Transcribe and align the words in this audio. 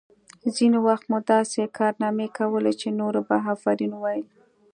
ځینې 0.55 0.77
وخت 0.87 1.05
مې 1.11 1.19
داسې 1.31 1.61
کارنامې 1.77 2.27
کولې 2.37 2.73
چې 2.81 2.87
نورو 2.99 3.19
به 3.27 3.35
آفرین 3.53 3.93
ویل 4.01 4.25